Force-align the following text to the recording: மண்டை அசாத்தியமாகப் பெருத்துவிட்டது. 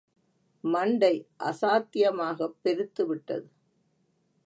மண்டை 0.63 1.27
அசாத்தியமாகப் 1.39 2.57
பெருத்துவிட்டது. 2.63 3.47